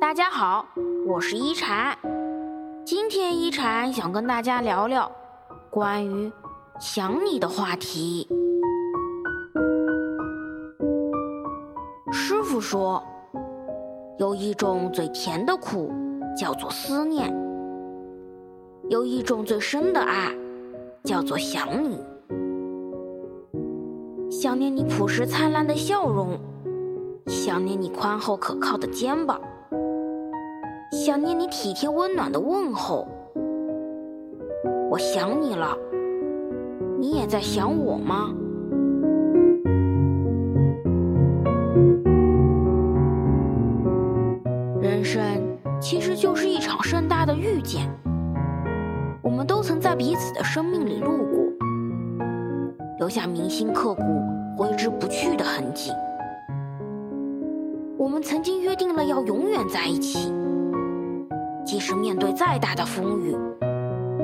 [0.00, 0.66] 大家好，
[1.06, 1.96] 我是一禅。
[2.84, 5.10] 今天一禅想跟大家聊聊
[5.70, 6.32] 关于
[6.80, 8.28] 想你的话题。
[12.10, 13.00] 师傅说，
[14.18, 15.92] 有一种最甜的苦，
[16.36, 17.30] 叫做思念；
[18.88, 20.34] 有一种最深的爱，
[21.04, 22.00] 叫做想你。
[24.28, 26.38] 想念你朴实灿烂的笑容，
[27.30, 29.40] 想念你宽厚可靠的肩膀。
[30.90, 33.06] 想念你体贴温暖的问候，
[34.90, 35.78] 我想你了，
[36.98, 38.34] 你也在想我吗？
[44.82, 45.22] 人生
[45.80, 47.88] 其实就是一场盛大的遇见，
[49.22, 51.44] 我们都曾在彼此的生命里路过，
[52.98, 54.02] 留下铭心刻骨、
[54.56, 55.92] 挥之不去的痕迹。
[58.10, 60.32] 我们曾经约定了要永远在一起。
[61.64, 63.36] 即使面对再大的风雨，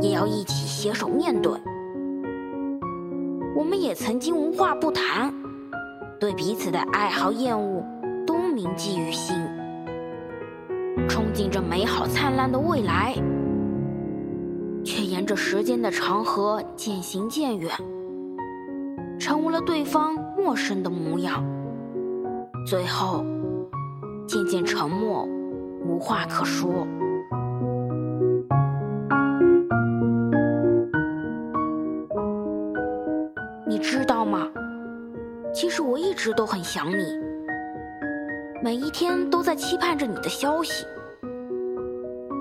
[0.00, 1.52] 也要一起携手面对。
[3.56, 5.34] 我们也曾经无话不谈，
[6.20, 7.84] 对彼此的爱好厌恶
[8.24, 9.36] 都铭记于心，
[11.08, 13.16] 憧憬着美好灿烂的未来，
[14.84, 17.68] 却沿着时间的长河渐行渐远，
[19.18, 21.44] 成为了对方陌生的模样，
[22.64, 23.24] 最后
[24.26, 25.28] 渐渐沉默，
[25.84, 26.86] 无话可说。
[33.66, 34.48] 你知道吗？
[35.52, 37.04] 其实我一直都很想你，
[38.62, 40.86] 每一天都在期盼着你的消息。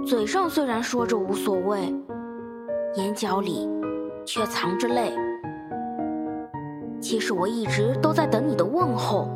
[0.05, 1.93] 嘴上虽然说着无所谓，
[2.95, 3.69] 眼角里
[4.25, 5.13] 却藏着泪。
[6.99, 9.29] 其实我一直都在等你的问候，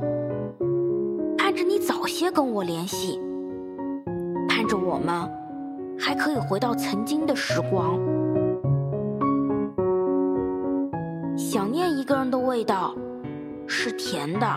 [2.05, 3.19] 早些跟我联系，
[4.47, 5.27] 盼着我们
[5.99, 7.99] 还可以回到曾经的时光。
[11.35, 12.93] 想念一个人的味道，
[13.65, 14.47] 是甜的，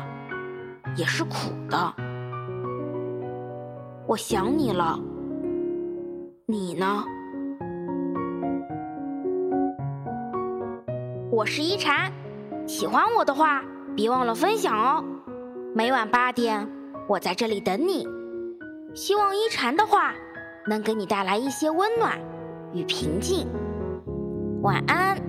[0.95, 1.31] 也是苦
[1.71, 1.95] 的。
[4.06, 5.01] 我想你了，
[6.45, 7.03] 你呢？
[11.31, 12.12] 我是一禅，
[12.67, 13.65] 喜欢我的话，
[13.97, 15.03] 别忘了分享哦。
[15.75, 16.69] 每晚八点，
[17.09, 18.07] 我在这里等你。
[18.95, 20.15] 希望一禅的话
[20.67, 22.19] 能给你带来一些温暖
[22.73, 23.47] 与平静。
[24.63, 25.28] 晚安。